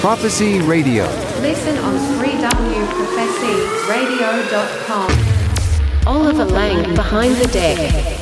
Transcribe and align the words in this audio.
Profecy 0.00 0.60
Radio. 0.60 1.04
Listen 1.42 1.76
on 1.78 1.94
3wprophecyradio.com. 2.18 5.10
Oliver 6.06 6.46
Lang 6.46 6.94
behind 6.94 7.36
the 7.36 7.48
deck. 7.48 8.21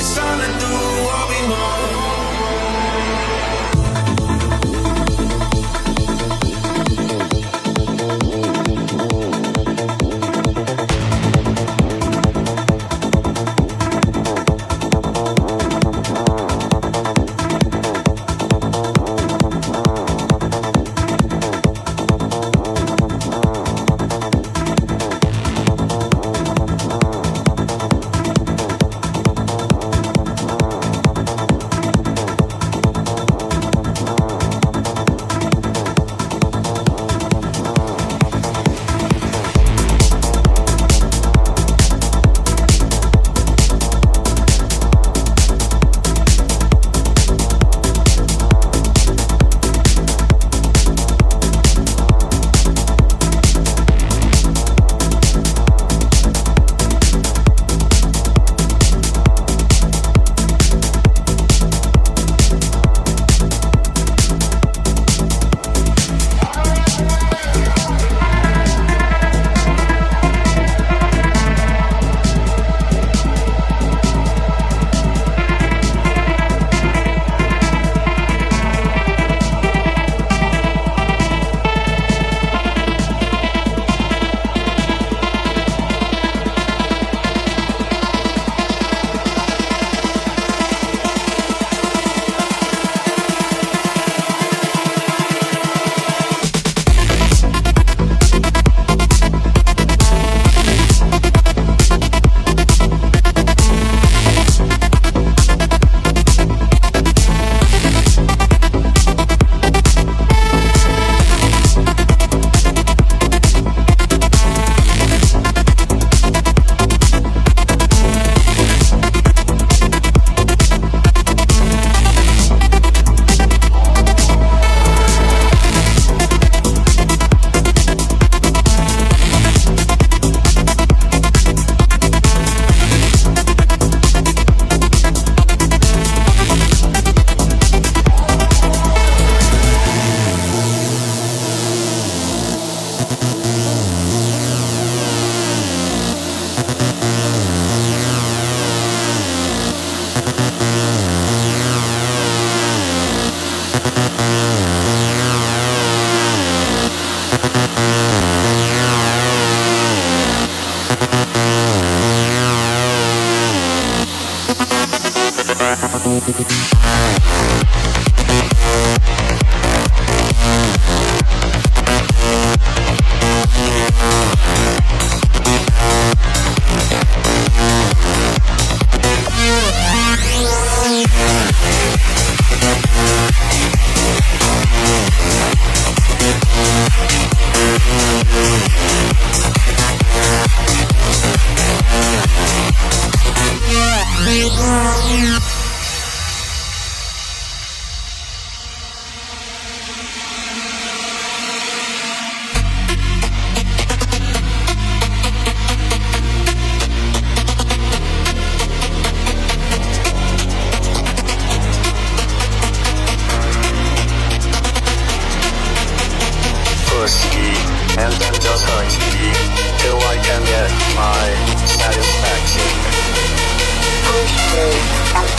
It's 0.00 0.14
time 0.14 0.38
to 0.38 0.46
do 0.60 0.72
what 1.06 1.28
we 1.28 1.48
know. 1.48 1.97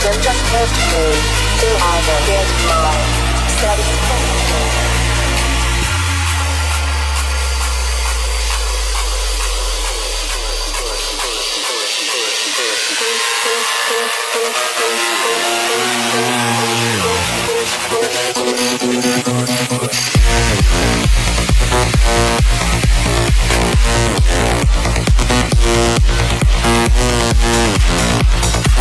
just 0.00 0.46
history. 0.48 1.12
Who 1.60 1.68
are 1.76 2.00
the 2.08 2.16
kids 2.24 2.64
mine? 2.82 3.48
Study 3.48 4.00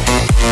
Yeah. 0.10 0.50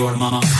Your 0.00 0.16
mama. 0.16 0.59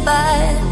You 0.00 0.69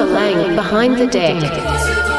the 0.00 0.06
length 0.06 0.56
behind 0.56 0.96
the 0.96 1.06
deck. 1.06 2.09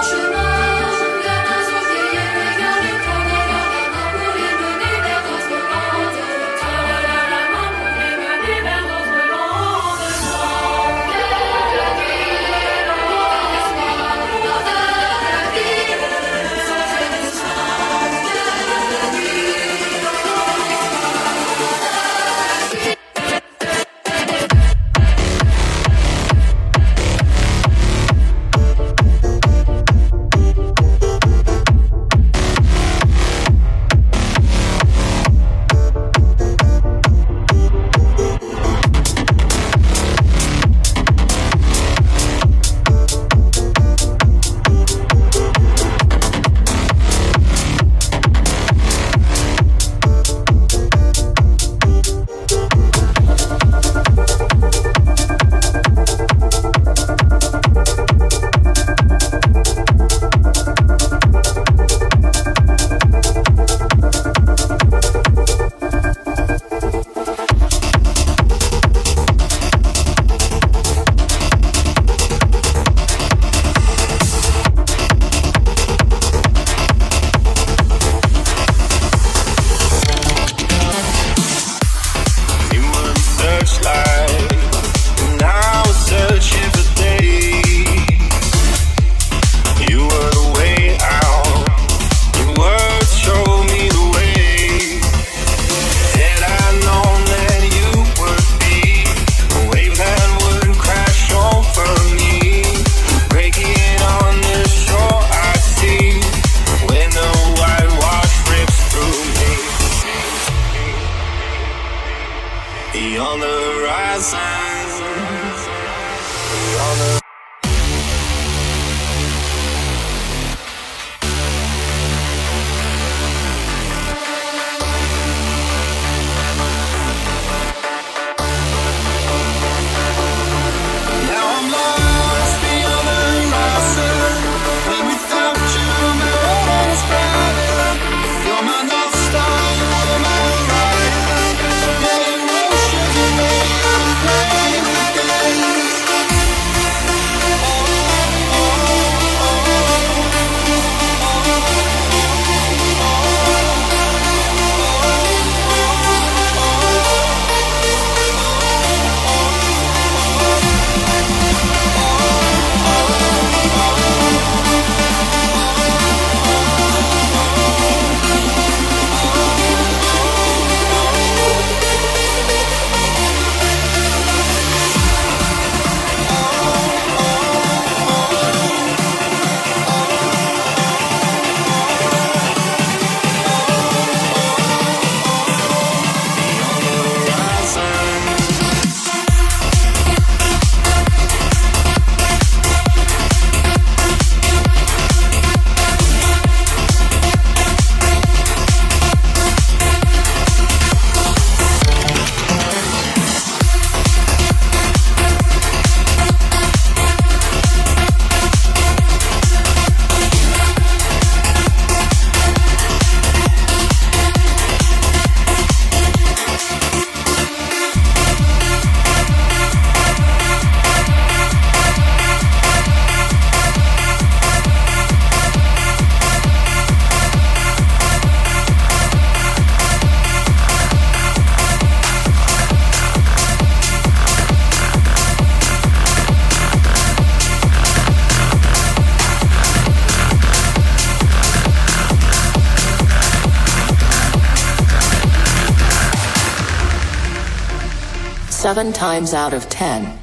Seven 248.71 248.93
times 248.93 249.33
out 249.33 249.53
of 249.53 249.67
ten, 249.67 250.17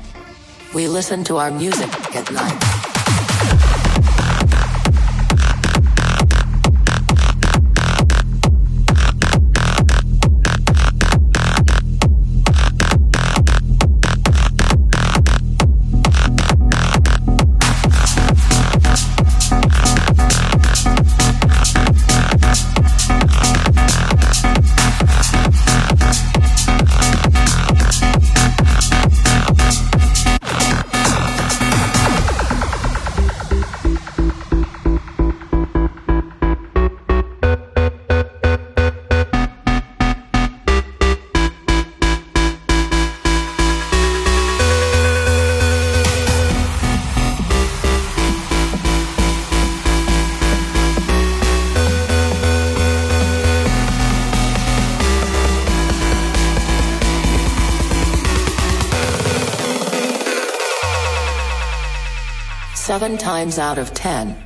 we 0.75 0.89
listen 0.89 1.23
to 1.25 1.37
our 1.37 1.51
music 1.51 1.91
at 2.17 2.33
night. 2.33 2.78
Seven 63.09 63.19
times 63.19 63.59
out 63.59 63.79
of 63.79 63.95
ten, 63.95 64.37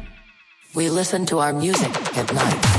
we 0.77 0.89
listen 0.89 1.27
to 1.27 1.41
our 1.41 1.53
music 1.53 1.91
at 2.17 2.33
night. 2.33 2.72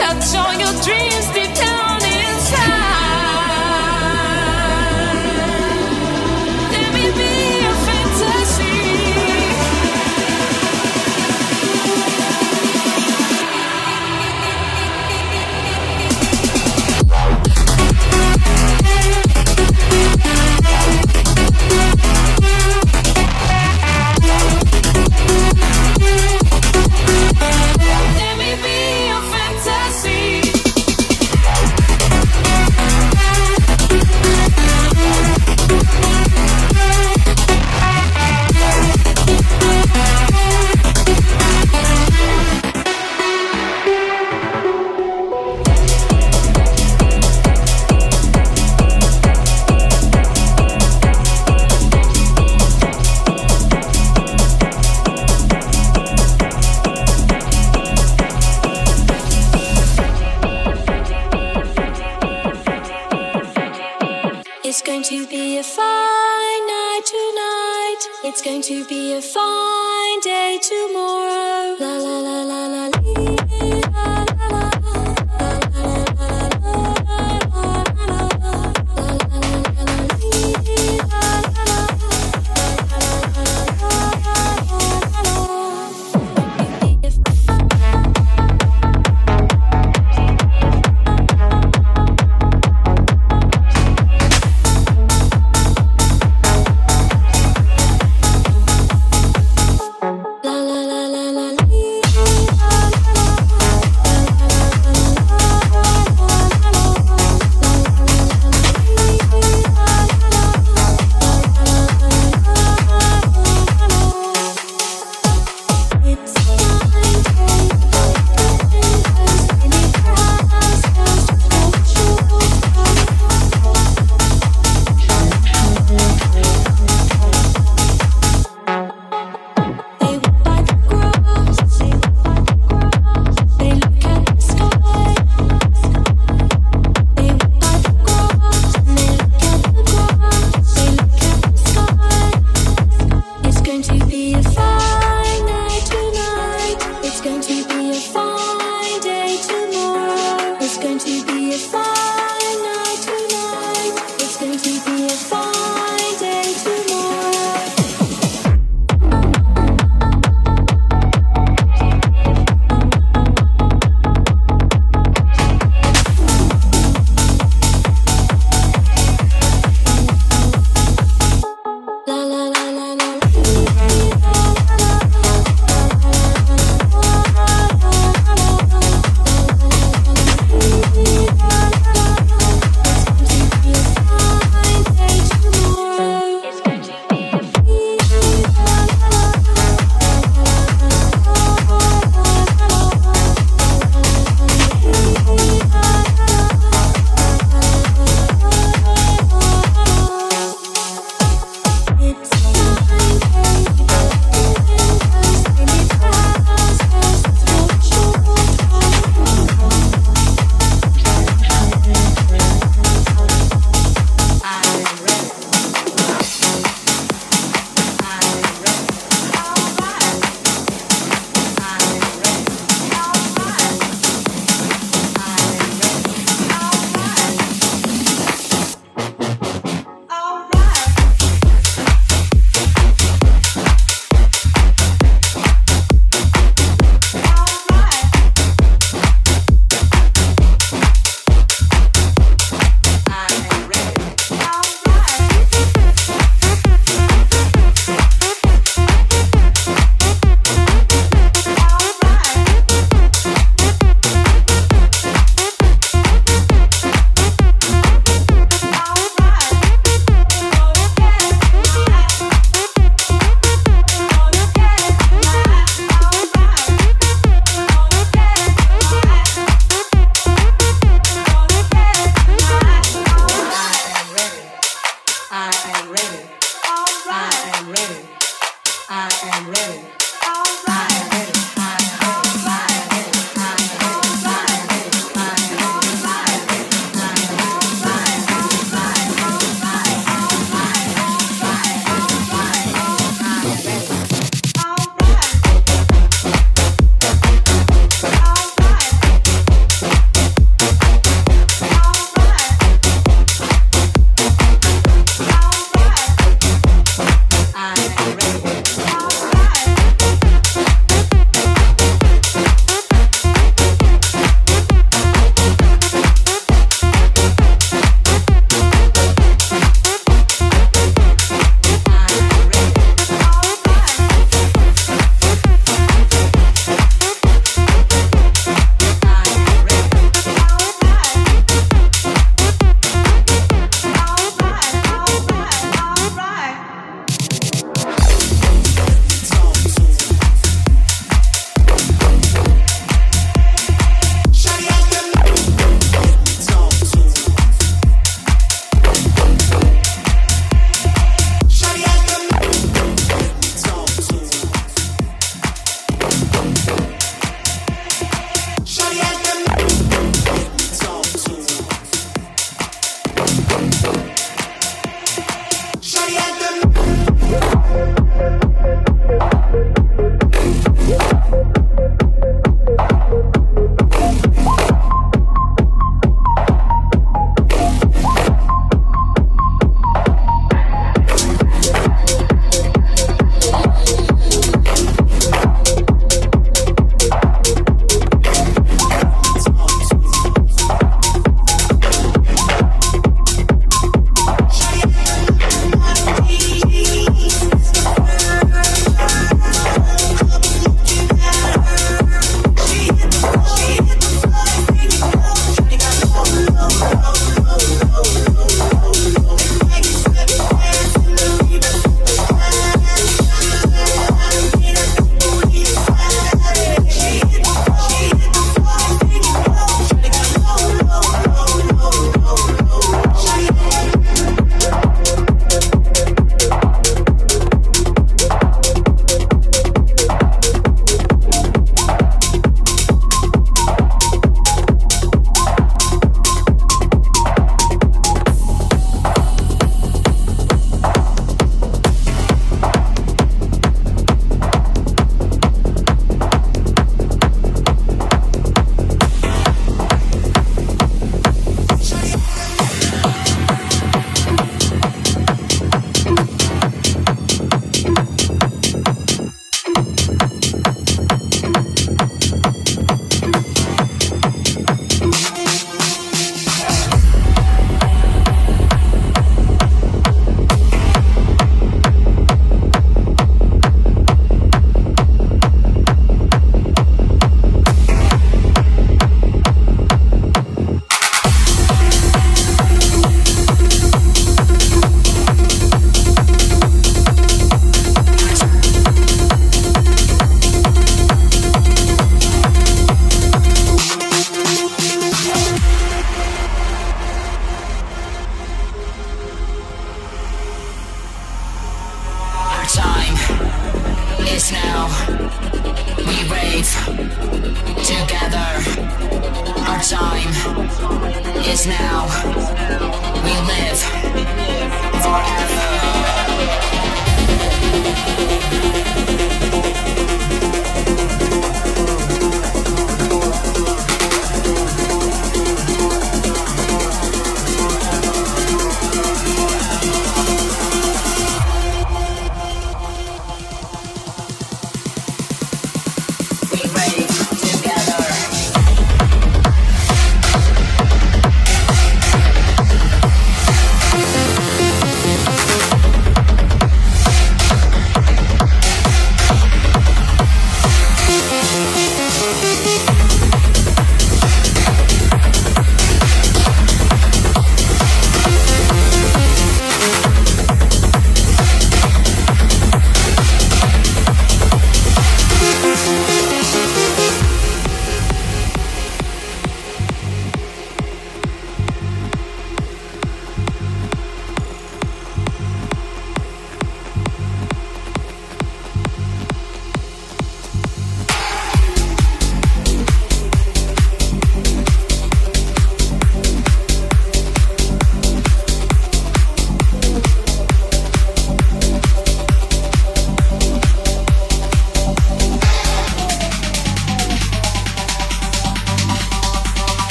touch 0.00 0.34
on 0.34 0.58
your 0.58 0.82
dreams. 0.82 1.09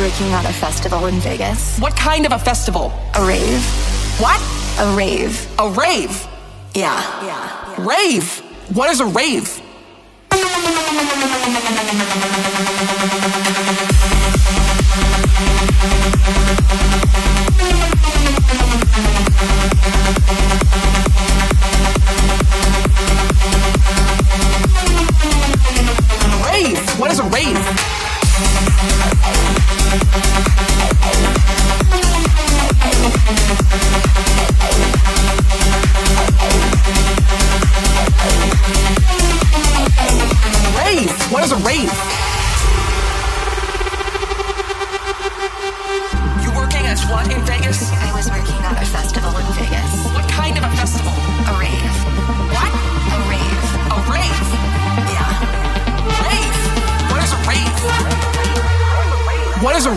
Working 0.00 0.32
at 0.32 0.48
a 0.48 0.52
festival 0.54 1.04
in 1.06 1.16
Vegas. 1.20 1.78
What 1.78 1.94
kind 1.94 2.24
of 2.24 2.32
a 2.32 2.38
festival? 2.38 2.90
A 3.16 3.26
rave. 3.26 3.62
What? 4.18 4.40
A 4.78 4.96
rave. 4.96 5.46
A 5.58 5.68
rave? 5.68 6.26
Yeah. 6.74 6.98
Yeah. 7.22 7.26
yeah. 7.26 7.86
Rave? 7.86 8.38
What 8.72 8.88
is 8.88 9.00
a? 9.00 9.04
Rave? 9.04 9.49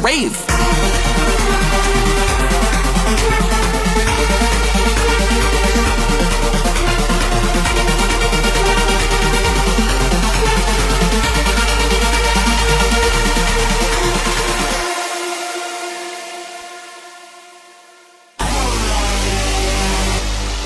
Rave? 0.02 0.36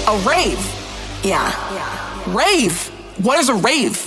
A 0.07 0.17
rave? 0.19 0.57
Yeah. 1.23 1.51
yeah. 1.73 2.33
Rave? 2.33 2.87
What 3.21 3.39
is 3.39 3.49
a? 3.49 3.55
Rave? 3.55 4.06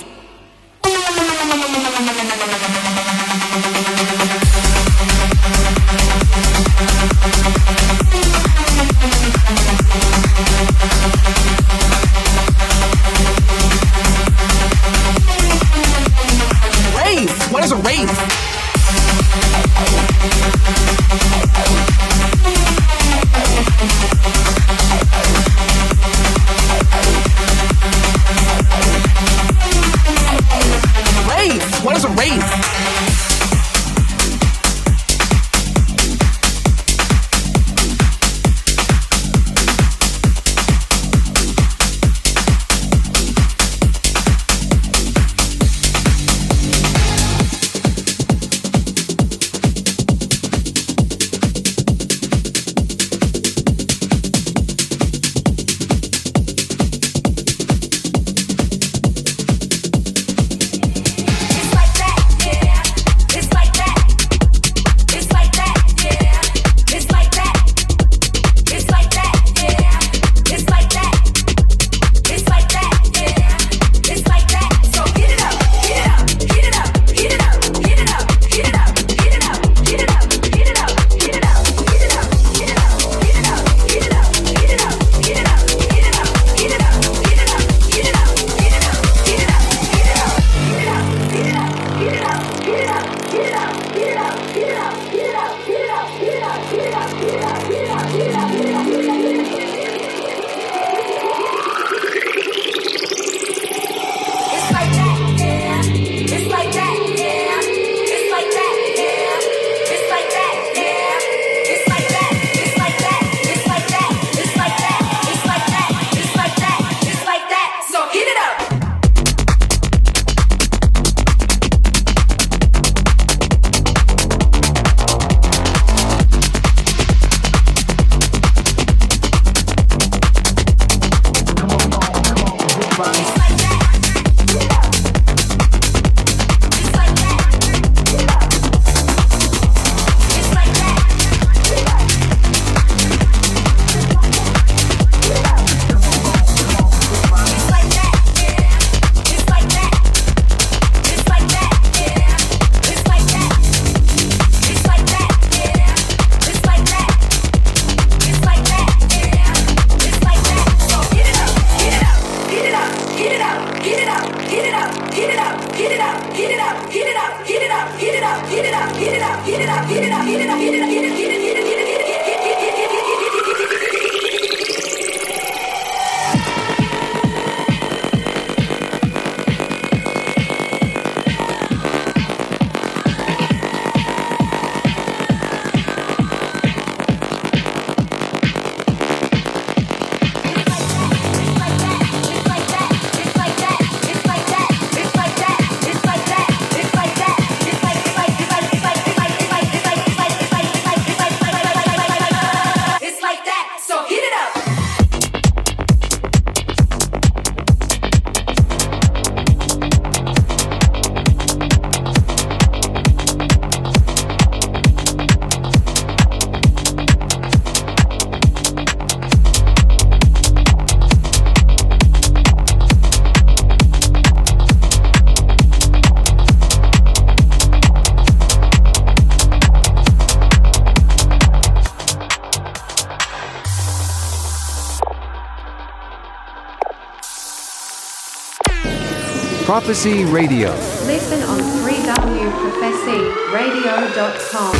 Profecy 239.71 240.25
Radio. 240.25 240.73
Listen 241.07 241.41
on 241.43 241.61
3wprofecyradio.com. 241.79 244.75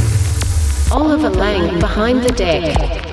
Oliver 0.92 1.30
Lang 1.30 1.80
behind 1.80 2.22
the 2.22 2.34
deck. 2.34 3.11